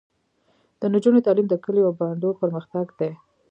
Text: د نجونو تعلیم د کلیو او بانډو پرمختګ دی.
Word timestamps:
د 0.79 0.81
نجونو 0.93 1.23
تعلیم 1.25 1.47
د 1.49 1.55
کلیو 1.63 1.87
او 1.89 1.95
بانډو 1.99 2.37
پرمختګ 2.41 2.85
دی. 2.99 3.11